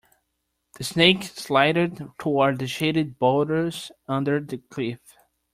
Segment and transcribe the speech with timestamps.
[0.79, 4.99] The snake slithered toward the shaded boulders under the cliff.